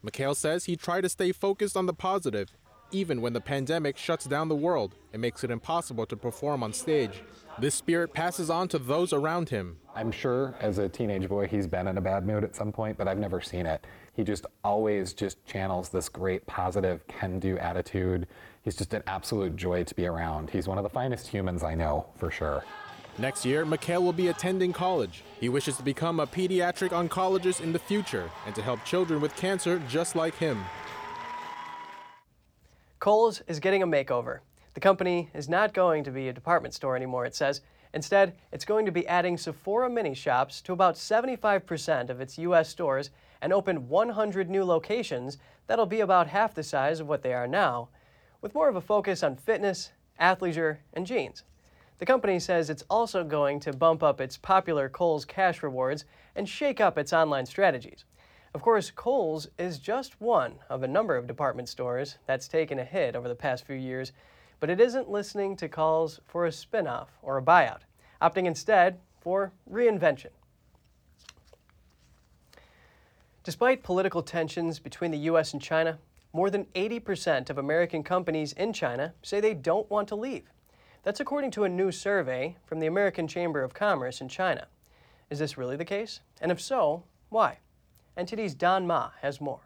[0.05, 2.55] Mikhail says he tried to stay focused on the positive,
[2.91, 6.73] even when the pandemic shuts down the world and makes it impossible to perform on
[6.73, 7.23] stage.
[7.57, 9.77] This spirit passes on to those around him.
[9.95, 12.99] I'm sure as a teenage boy he's been in a bad mood at some point,
[12.99, 13.83] but I've never seen it.
[14.13, 18.27] He just always just channels this great positive can-do attitude.
[18.61, 20.51] He's just an absolute joy to be around.
[20.51, 22.63] He's one of the finest humans I know, for sure.
[23.17, 25.23] Next year, Mikhail will be attending college.
[25.39, 29.35] He wishes to become a pediatric oncologist in the future and to help children with
[29.37, 30.63] cancer just like him.
[32.99, 34.39] Kohl's is getting a makeover.
[34.73, 37.61] The company is not going to be a department store anymore, it says.
[37.93, 42.67] Instead, it's going to be adding Sephora mini shops to about 75% of its U.S.
[42.67, 47.33] stores and open 100 new locations that'll be about half the size of what they
[47.33, 47.87] are now,
[48.41, 51.43] with more of a focus on fitness, athleisure, and jeans.
[51.97, 56.03] The company says it's also going to bump up its popular Kohl's cash rewards
[56.35, 58.03] and shake up its online strategies.
[58.53, 62.85] Of course, Kohl's is just one of a number of department stores that's taken a
[62.85, 64.11] hit over the past few years,
[64.59, 67.81] but it isn't listening to calls for a spin-off or a buyout,
[68.21, 70.31] opting instead for reinvention.
[73.43, 75.53] Despite political tensions between the U.S.
[75.53, 75.99] and China,
[76.33, 80.49] more than 80% of American companies in China say they don't want to leave.
[81.05, 84.65] That's according to a new survey from the American Chamber of Commerce in China.
[85.29, 86.21] Is this really the case?
[86.41, 87.59] And if so, why?
[88.17, 89.59] NTD's Don Ma has more.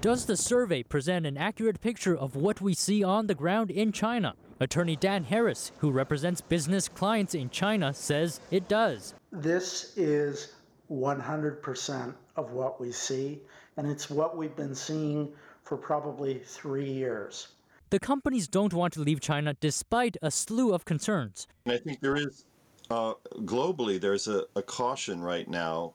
[0.00, 3.92] Does the survey present an accurate picture of what we see on the ground in
[3.92, 4.34] China?
[4.58, 9.14] Attorney Dan Harris, who represents business clients in China, says it does.
[9.30, 10.54] This is
[10.90, 13.40] 100% of what we see,
[13.76, 17.46] and it's what we've been seeing for probably three years.
[17.92, 21.46] The companies don't want to leave China despite a slew of concerns.
[21.66, 22.46] I think there is,
[22.88, 25.92] uh, globally, there's a, a caution right now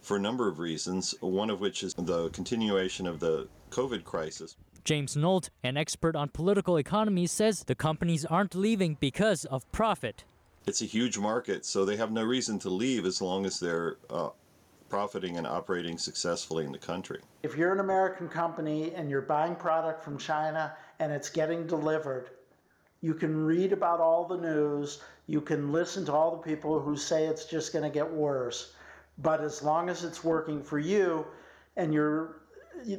[0.00, 4.56] for a number of reasons, one of which is the continuation of the COVID crisis.
[4.84, 10.24] James Nolt, an expert on political economy, says the companies aren't leaving because of profit.
[10.66, 13.98] It's a huge market, so they have no reason to leave as long as they're
[14.08, 14.30] uh,
[14.88, 17.20] profiting and operating successfully in the country.
[17.42, 22.30] If you're an American company and you're buying product from China and it's getting delivered,
[23.00, 26.96] you can read about all the news, you can listen to all the people who
[26.96, 28.72] say it's just going to get worse.
[29.18, 31.26] But as long as it's working for you
[31.76, 32.40] and you're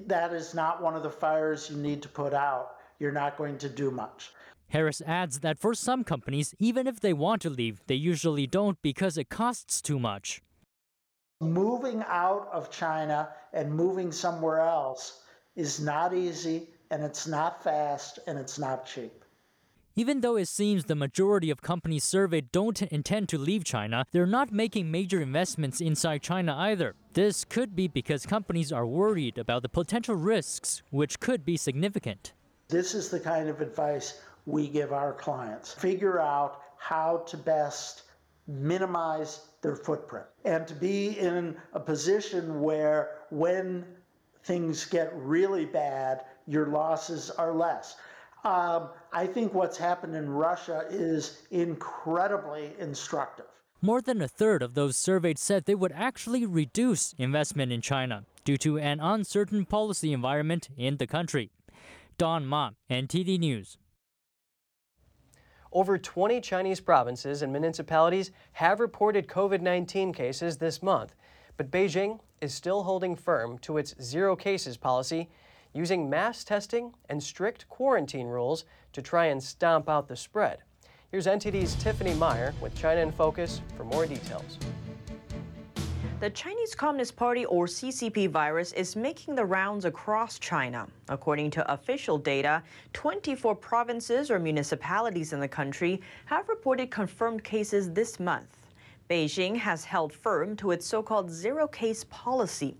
[0.07, 3.57] that is not one of the fires you need to put out, you're not going
[3.59, 4.31] to do much.
[4.69, 8.81] Harris adds that for some companies, even if they want to leave, they usually don't
[8.81, 10.41] because it costs too much.
[11.41, 15.21] Moving out of China and moving somewhere else
[15.57, 19.25] is not easy, and it's not fast, and it's not cheap.
[19.97, 24.25] Even though it seems the majority of companies surveyed don't intend to leave China, they're
[24.25, 26.95] not making major investments inside China either.
[27.13, 32.33] This could be because companies are worried about the potential risks, which could be significant.
[32.69, 35.73] This is the kind of advice we give our clients.
[35.73, 38.03] Figure out how to best
[38.47, 43.85] minimize their footprint and to be in a position where when
[44.43, 47.95] things get really bad, your losses are less.
[48.43, 53.47] Um, I think what's happened in Russia is incredibly instructive.
[53.81, 58.25] More than a third of those surveyed said they would actually reduce investment in China
[58.43, 61.49] due to an uncertain policy environment in the country.
[62.17, 63.77] Don Ma, NTD News.
[65.75, 71.13] Over 20 Chinese provinces and municipalities have reported COVID 19 cases this month,
[71.57, 75.27] but Beijing is still holding firm to its zero cases policy
[75.73, 80.59] using mass testing and strict quarantine rules to try and stomp out the spread.
[81.11, 84.57] Here's NTD's Tiffany Meier with China in Focus for more details.
[86.25, 90.87] The Chinese Communist Party or CCP virus is making the rounds across China.
[91.07, 97.91] According to official data, 24 provinces or municipalities in the country have reported confirmed cases
[97.91, 98.57] this month.
[99.07, 102.75] Beijing has held firm to its so called zero case policy.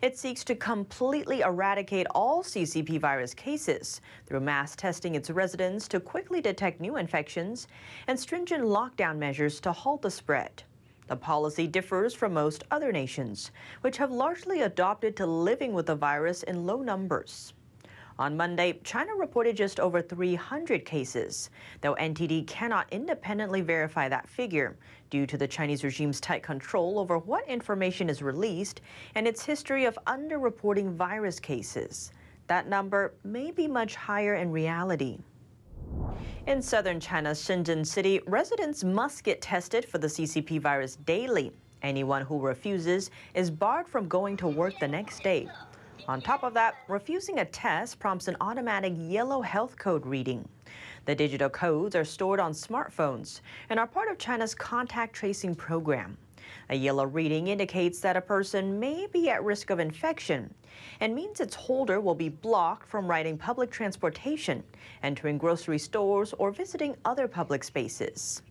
[0.00, 6.00] It seeks to completely eradicate all CCP virus cases through mass testing its residents to
[6.00, 7.68] quickly detect new infections
[8.06, 10.62] and stringent lockdown measures to halt the spread.
[11.10, 15.96] The policy differs from most other nations, which have largely adopted to living with the
[15.96, 17.52] virus in low numbers.
[18.20, 24.76] On Monday, China reported just over 300 cases, though NTD cannot independently verify that figure
[25.10, 28.80] due to the Chinese regime's tight control over what information is released
[29.16, 32.12] and its history of underreporting virus cases.
[32.46, 35.18] That number may be much higher in reality.
[36.50, 41.52] In southern China's Shenzhen city, residents must get tested for the CCP virus daily.
[41.82, 45.46] Anyone who refuses is barred from going to work the next day.
[46.08, 50.44] On top of that, refusing a test prompts an automatic yellow health code reading.
[51.04, 56.18] The digital codes are stored on smartphones and are part of China's contact tracing program.
[56.70, 60.52] A yellow reading indicates that a person may be at risk of infection
[61.00, 64.62] and means its holder will be blocked from riding public transportation,
[65.02, 68.42] entering grocery stores, or visiting other public spaces.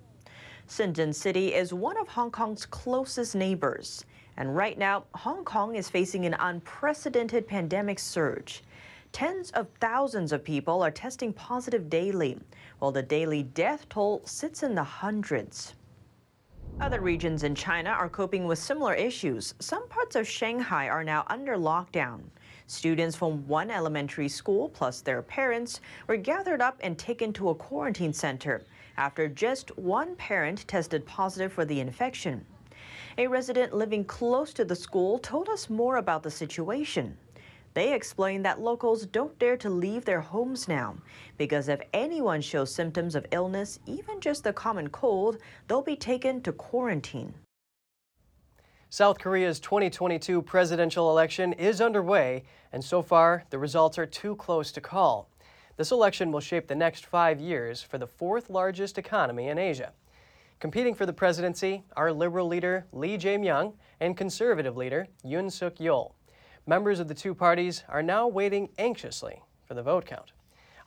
[0.67, 4.05] Shenzhen City is one of Hong Kong's closest neighbors.
[4.38, 8.63] And right now, Hong Kong is facing an unprecedented pandemic surge.
[9.12, 12.38] Tens of thousands of people are testing positive daily,
[12.77, 15.73] while the daily death toll sits in the hundreds.
[16.79, 19.56] Other regions in China are coping with similar issues.
[19.60, 22.21] Some parts of Shanghai are now under lockdown.
[22.70, 27.56] Students from one elementary school plus their parents were gathered up and taken to a
[27.56, 28.62] quarantine center
[28.96, 32.46] after just one parent tested positive for the infection.
[33.17, 37.17] A resident living close to the school told us more about the situation.
[37.74, 40.96] They explained that locals don't dare to leave their homes now
[41.40, 46.40] because if anyone shows symptoms of illness, even just the common cold, they'll be taken
[46.44, 47.34] to quarantine.
[48.92, 54.71] South Korea's 2022 presidential election is underway, and so far, the results are too close
[54.71, 55.29] to call.
[55.77, 59.94] This election will shape the next five years for the fourth largest economy in Asia.
[60.60, 66.13] Competing for the presidency are Liberal leader Lee Jae-myung and Conservative leader Yoon Suk-yeol.
[66.65, 70.31] Members of the two parties are now waiting anxiously for the vote count.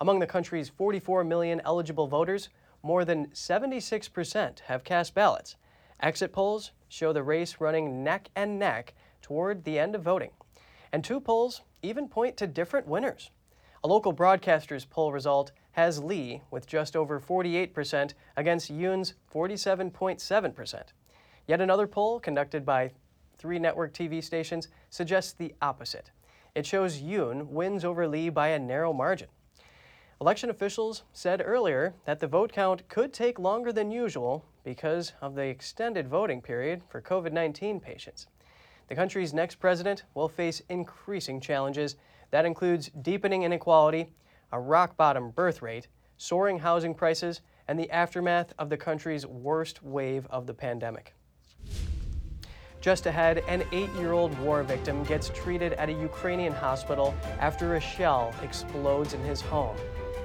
[0.00, 2.48] Among the country's 44 million eligible voters,
[2.82, 5.54] more than 76% have cast ballots.
[6.00, 10.30] Exit polls show the race running neck and neck toward the end of voting.
[10.92, 13.30] And two polls even point to different winners.
[13.82, 20.82] A local broadcaster's poll result has Lee with just over 48% against Yoon's 47.7%.
[21.46, 22.92] Yet another poll conducted by
[23.38, 26.10] three network TV stations suggests the opposite.
[26.54, 29.28] It shows Yoon wins over Lee by a narrow margin.
[30.20, 35.34] Election officials said earlier that the vote count could take longer than usual because of
[35.34, 38.26] the extended voting period for COVID 19 patients.
[38.88, 41.96] The country's next president will face increasing challenges.
[42.30, 44.12] That includes deepening inequality,
[44.52, 49.82] a rock bottom birth rate, soaring housing prices, and the aftermath of the country's worst
[49.82, 51.14] wave of the pandemic.
[52.82, 57.76] Just ahead, an eight year old war victim gets treated at a Ukrainian hospital after
[57.76, 59.76] a shell explodes in his home.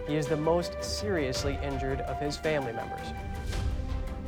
[0.08, 3.14] He is the most seriously injured of his family members.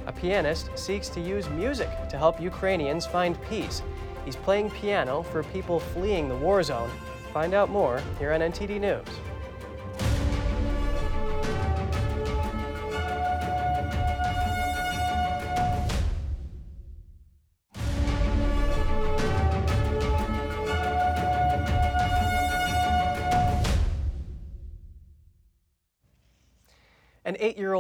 [0.10, 3.84] A pianist seeks to use music to help Ukrainians find peace.
[4.26, 6.90] He's playing piano for people fleeing the war zone.
[7.32, 9.06] Find out more here on NTD News.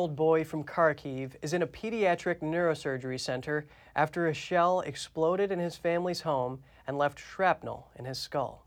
[0.09, 5.59] Old boy from Kharkiv is in a pediatric neurosurgery center after a shell exploded in
[5.59, 8.65] his family's home and left shrapnel in his skull.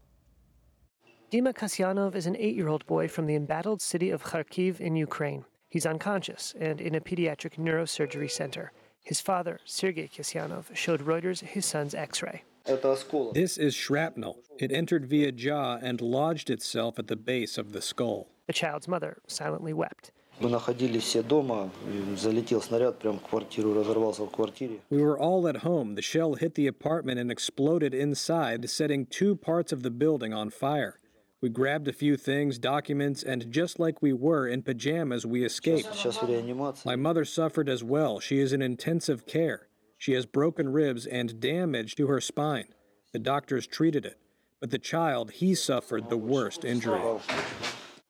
[1.32, 4.94] Dima Kasyanov is an eight year old boy from the embattled city of Kharkiv in
[4.94, 5.44] Ukraine.
[5.68, 8.70] He's unconscious and in a pediatric neurosurgery center.
[9.02, 12.44] His father, Sergei Kasyanov, showed Reuters his son's x ray.
[13.34, 14.38] This is shrapnel.
[14.60, 18.28] It entered via jaw and lodged itself at the base of the skull.
[18.46, 20.12] The child's mother silently wept.
[20.39, 24.79] Мы находились все дома, и залетел снаряд прямо в квартиру, разорвался в квартире.
[24.91, 25.95] We were all at home.
[25.95, 30.51] The shell hit the apartment and exploded inside, setting two parts of the building on
[30.51, 30.99] fire.
[31.41, 35.93] We grabbed a few things, documents, and just like we were in pajamas, we escaped.
[35.93, 36.85] Сейчас в реанимации.
[36.85, 38.19] My mother suffered as well.
[38.19, 39.67] She is in intensive care.
[39.97, 42.67] She has broken ribs and damage to her spine.
[43.13, 44.17] The doctors treated it.
[44.59, 46.99] But the child, he suffered the worst injury.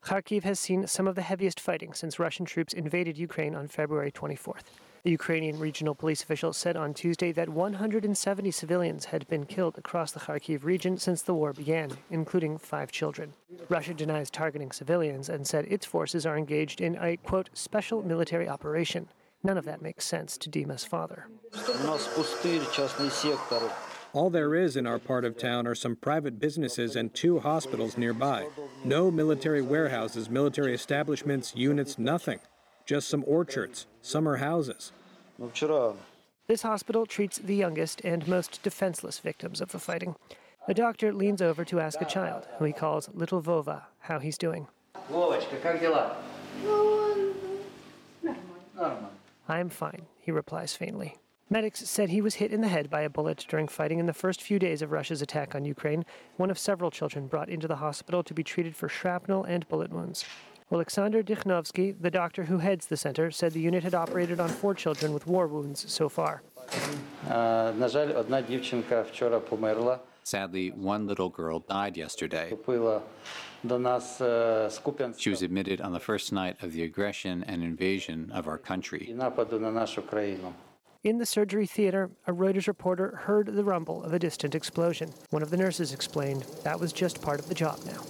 [0.04, 4.10] Kharkiv has seen some of the heaviest fighting since Russian troops invaded Ukraine on February
[4.10, 4.64] 24th.
[5.04, 10.10] The Ukrainian regional police official said on Tuesday that 170 civilians had been killed across
[10.10, 13.34] the Kharkiv region since the war began, including five children.
[13.68, 18.48] Russia denies targeting civilians and said its forces are engaged in a, quote, special military
[18.48, 19.08] operation.
[19.44, 21.26] None of that makes sense to Dima's father.
[24.14, 27.96] All there is in our part of town are some private businesses and two hospitals
[27.96, 28.46] nearby.
[28.84, 32.38] No military warehouses, military establishments, units, nothing.
[32.84, 34.92] Just some orchards, summer houses.
[36.46, 40.14] This hospital treats the youngest and most defenseless victims of the fighting.
[40.68, 44.36] A doctor leans over to ask a child, who he calls Little Vova, how he's
[44.36, 44.68] doing.
[49.48, 51.16] I'm fine, he replies faintly.
[51.52, 54.14] Medics said he was hit in the head by a bullet during fighting in the
[54.14, 56.02] first few days of Russia's attack on Ukraine,
[56.38, 59.92] one of several children brought into the hospital to be treated for shrapnel and bullet
[59.92, 60.24] wounds.
[60.72, 64.74] Alexander Dikhnovsky, the doctor who heads the center, said the unit had operated on four
[64.74, 66.42] children with war wounds so far.
[70.24, 72.48] Sadly, one little girl died yesterday.
[75.18, 79.14] She was admitted on the first night of the aggression and invasion of our country.
[81.04, 85.10] In the surgery theater, a Reuters reporter heard the rumble of a distant explosion.
[85.30, 88.04] One of the nurses explained that was just part of the job now.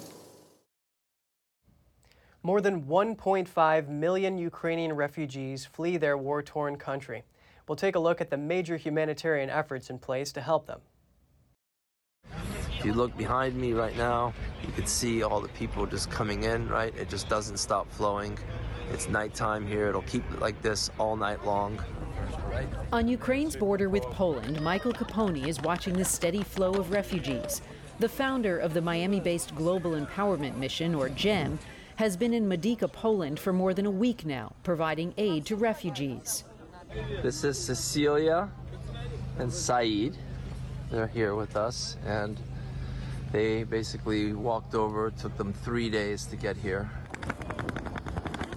[2.43, 7.24] More than 1.5 million Ukrainian refugees flee their war torn country.
[7.66, 10.82] We'll take a look at the major humanitarian efforts in place to help them.
[12.78, 14.34] If you look behind me right now,
[14.66, 16.95] you can see all the people just coming in, right?
[16.95, 18.38] It just doesn't stop flowing.
[18.90, 19.88] It's nighttime here.
[19.88, 21.82] It'll keep like this all night long.
[22.93, 27.62] On Ukraine's border with Poland, Michael Capone is watching the steady flow of refugees.
[27.99, 31.59] The founder of the Miami based Global Empowerment Mission, or GEM,
[31.97, 36.45] has been in Medyka, Poland for more than a week now, providing aid to refugees.
[37.23, 38.51] This is Cecilia
[39.39, 40.16] and Saeed.
[40.91, 42.39] They're here with us, and
[43.31, 45.07] they basically walked over.
[45.07, 46.91] It took them three days to get here.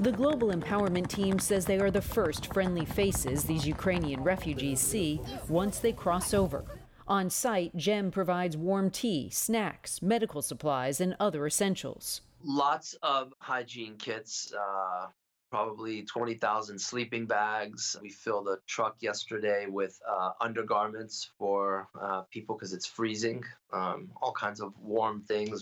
[0.02, 5.22] The Global Empowerment Team says they are the first friendly faces these Ukrainian refugees see
[5.48, 6.66] once they cross over.
[7.08, 12.22] On site, GEM provides warm tea, snacks, medical supplies, and other essentials.
[12.44, 15.08] Lots of hygiene kits, uh,
[15.50, 17.96] probably 20,000 sleeping bags.
[18.02, 24.10] We filled a truck yesterday with uh, undergarments for uh, people because it's freezing, um,
[24.22, 25.62] all kinds of warm things.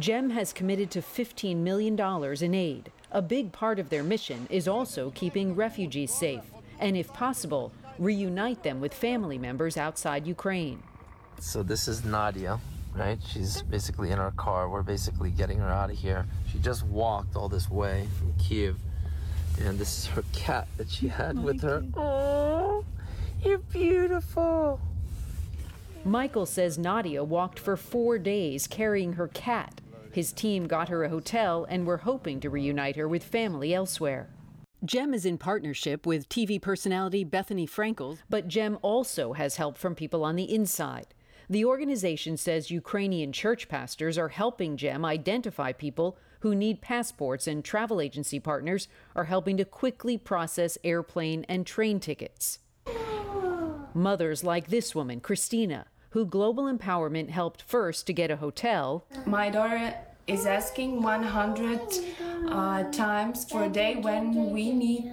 [0.00, 1.96] GEM has committed to $15 million
[2.42, 2.90] in aid.
[3.14, 6.42] A big part of their mission is also keeping refugees safe,
[6.80, 10.82] and if possible, reunite them with family members outside Ukraine.
[11.38, 12.58] So, this is Nadia,
[12.92, 13.20] right?
[13.24, 14.68] She's basically in our car.
[14.68, 16.26] We're basically getting her out of here.
[16.50, 18.80] She just walked all this way from Kiev,
[19.60, 21.84] and this is her cat that she had with her.
[21.96, 22.84] Oh,
[23.44, 24.80] you're beautiful.
[26.04, 29.80] Michael says Nadia walked for four days carrying her cat
[30.14, 34.28] his team got her a hotel and were hoping to reunite her with family elsewhere.
[34.84, 39.94] GEM is in partnership with TV personality Bethenny Frankel, but GEM also has help from
[39.94, 41.06] people on the inside.
[41.48, 47.64] The organization says Ukrainian church pastors are helping GEM identify people who need passports, and
[47.64, 48.86] travel agency partners
[49.16, 52.58] are helping to quickly process airplane and train tickets.
[53.94, 59.04] Mothers like this woman, Christina, who Global Empowerment helped first to get a hotel.
[59.26, 59.92] My daughter
[60.28, 61.80] is asking 100
[62.48, 65.12] uh, times per day when we need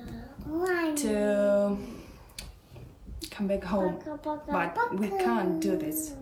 [0.98, 1.76] to
[3.32, 3.98] come back home.
[4.48, 6.14] But we can't do this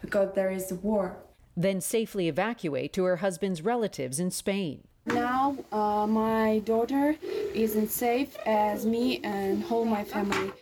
[0.00, 1.16] because there is a war.
[1.56, 4.87] Then safely evacuate to her husband's relatives in Spain.
[5.08, 7.16] Now uh, my daughter
[7.54, 10.52] isn't safe as me and whole my family.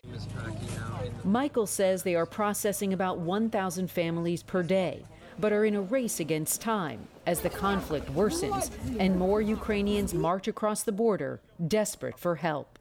[1.25, 5.05] Michael says they are processing about 1,000 families per day,
[5.39, 8.71] but are in a race against time as the conflict worsens
[9.01, 12.79] and more Ukrainians march across the border, desperate for help.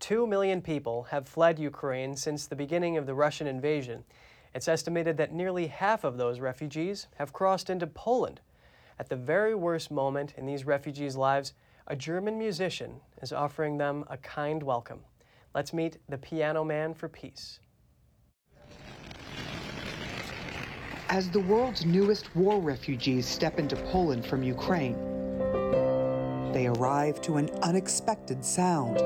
[0.00, 4.04] Two million people have fled Ukraine since the beginning of the Russian invasion.
[4.54, 8.40] It's estimated that nearly half of those refugees have crossed into Poland.
[9.02, 11.54] At the very worst moment in these refugees' lives,
[11.88, 15.00] a German musician is offering them a kind welcome.
[15.56, 17.58] Let's meet the Piano Man for Peace.
[21.08, 24.94] As the world's newest war refugees step into Poland from Ukraine,
[26.52, 28.98] they arrive to an unexpected sound.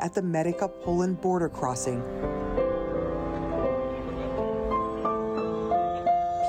[0.00, 2.02] At the Medyka Poland border crossing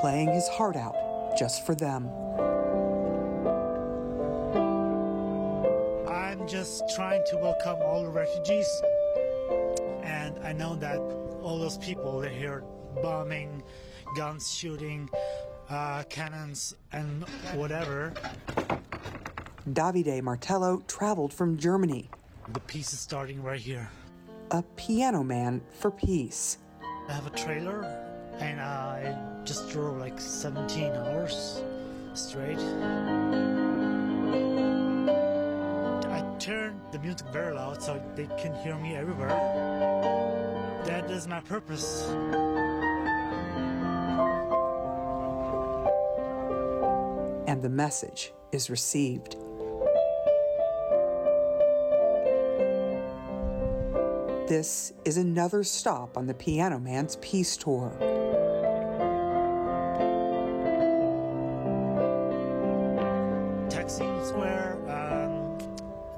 [0.01, 0.95] playing his heart out
[1.37, 2.07] just for them.
[6.07, 8.67] I'm just trying to welcome all the refugees,
[10.01, 10.97] and I know that
[11.43, 12.63] all those people they hear
[13.03, 13.61] bombing,
[14.17, 15.07] guns shooting,
[15.69, 17.23] uh, cannons, and
[17.53, 18.11] whatever.
[19.69, 22.09] Davide Martello traveled from Germany.
[22.49, 23.89] The piece is starting right here.
[24.51, 26.57] A piano man for peace.
[27.07, 27.83] I have a trailer,
[28.39, 29.15] and I
[29.45, 31.63] just drove like 17 hours
[32.13, 32.59] straight.
[36.09, 39.29] I turned the music very loud so they can hear me everywhere.
[40.85, 42.03] That is my purpose.
[47.47, 49.37] And the message is received.
[54.47, 57.91] This is another stop on the Piano Man's Peace Tour.
[63.69, 65.57] Taksim Square, um,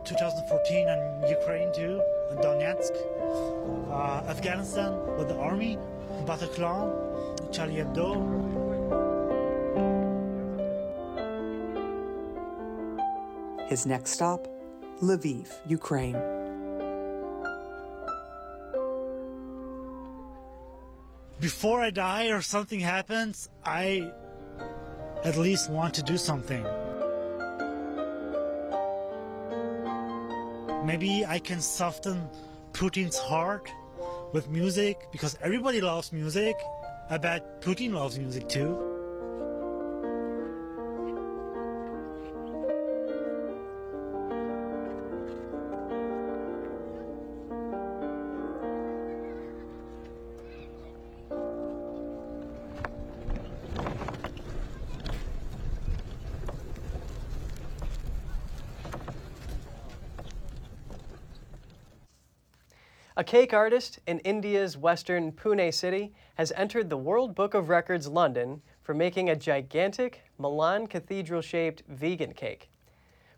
[0.03, 2.01] 2014 in Ukraine too,
[2.31, 2.95] in Donetsk,
[3.91, 5.77] uh, Afghanistan with the army,
[6.25, 8.63] Bataclan, Charlie Hebdo.
[13.67, 14.47] His next stop,
[15.01, 16.32] Lviv, Ukraine.
[21.43, 24.13] Before I die or something happens, I
[25.25, 26.63] at least want to do something.
[30.85, 32.29] Maybe I can soften
[32.71, 33.69] Putin's heart
[34.31, 36.55] with music because everybody loves music.
[37.09, 38.92] I bet Putin loves music too.
[63.33, 68.61] Cake artist in India's western Pune city has entered the World Book of Records London
[68.83, 72.69] for making a gigantic Milan cathedral shaped vegan cake.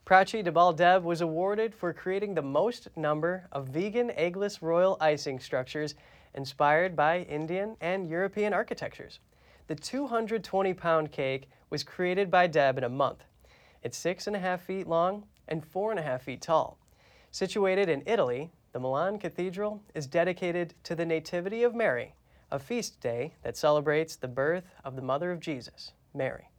[0.06, 5.40] Prachi Dhabal Deb was awarded for creating the most number of vegan eggless royal icing
[5.40, 5.96] structures
[6.34, 9.20] inspired by Indian and European architectures.
[9.68, 13.24] The 220 pound cake was created by Deb in a month.
[13.82, 16.78] It's six and a half feet long and four and a half feet tall.
[17.32, 22.14] Situated in Italy, the Milan Cathedral is dedicated to the Nativity of Mary,
[22.52, 26.50] a feast day that celebrates the birth of the Mother of Jesus, Mary.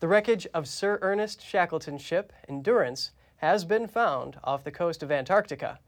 [0.00, 5.12] The wreckage of Sir Ernest Shackleton's ship, Endurance, has been found off the coast of
[5.12, 5.78] Antarctica.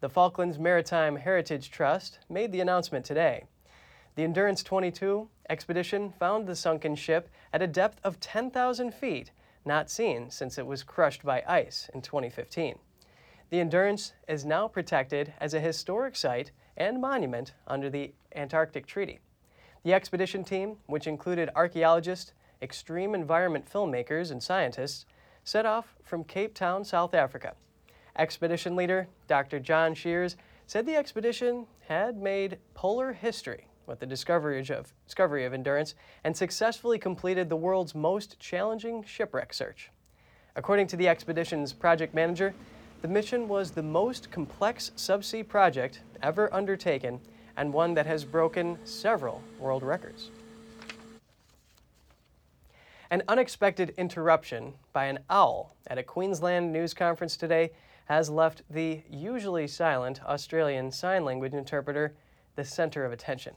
[0.00, 3.44] The Falklands Maritime Heritage Trust made the announcement today.
[4.14, 9.30] The Endurance 22 expedition found the sunken ship at a depth of 10,000 feet,
[9.64, 12.78] not seen since it was crushed by ice in 2015.
[13.50, 19.18] The Endurance is now protected as a historic site and monument under the Antarctic Treaty.
[19.82, 22.32] The expedition team, which included archaeologists,
[22.62, 25.04] extreme environment filmmakers and scientists
[25.42, 27.54] set off from Cape Town, South Africa.
[28.16, 29.58] Expedition leader Dr.
[29.58, 30.36] John Shears
[30.68, 36.36] said the expedition had made polar history with the discovery of, discovery of Endurance and
[36.36, 39.90] successfully completed the world's most challenging shipwreck search.
[40.54, 42.54] According to the expedition's project manager,
[43.02, 47.20] the mission was the most complex subsea project ever undertaken
[47.56, 50.30] and one that has broken several world records.
[53.10, 57.70] An unexpected interruption by an owl at a Queensland news conference today
[58.04, 62.14] has left the usually silent Australian Sign Language interpreter
[62.56, 63.54] the center of attention.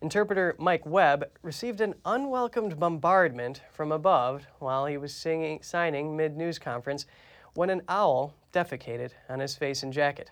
[0.00, 6.36] Interpreter Mike Webb received an unwelcomed bombardment from above while he was singing, signing mid
[6.36, 7.06] news conference
[7.54, 10.30] when an owl defecated on his face and jacket.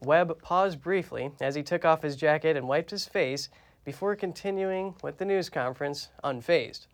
[0.00, 3.48] Webb paused briefly as he took off his jacket and wiped his face
[3.84, 6.86] before continuing with the news conference unfazed.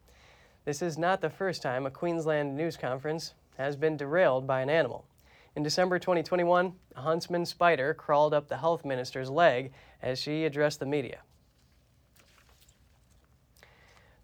[0.64, 4.70] This is not the first time a Queensland news conference has been derailed by an
[4.70, 5.04] animal.
[5.56, 10.80] In December 2021, a huntsman spider crawled up the health minister's leg as she addressed
[10.80, 11.18] the media.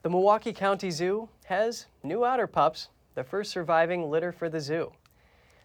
[0.03, 4.93] The Milwaukee County Zoo has new otter pups, the first surviving litter for the zoo.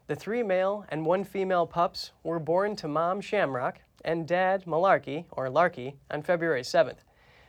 [0.08, 5.26] The three male and one female pups were born to mom Shamrock and dad Malarkey,
[5.32, 7.00] or Larky, on February 7th.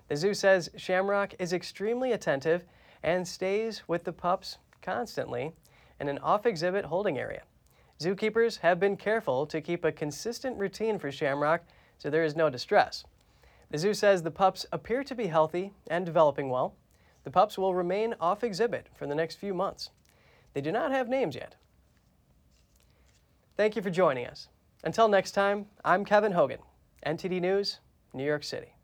[0.08, 2.64] The zoo says Shamrock is extremely attentive
[3.02, 5.52] and stays with the pups constantly
[6.00, 7.42] in an off exhibit holding area.
[8.00, 11.62] Zookeepers have been careful to keep a consistent routine for Shamrock
[11.98, 13.04] so there is no distress.
[13.70, 16.74] The zoo says the pups appear to be healthy and developing well.
[17.24, 19.90] The pups will remain off exhibit for the next few months.
[20.54, 21.56] They do not have names yet.
[23.56, 24.48] Thank you for joining us.
[24.84, 26.58] Until next time, I'm Kevin Hogan,
[27.06, 27.80] NTD News,
[28.12, 28.75] New York City.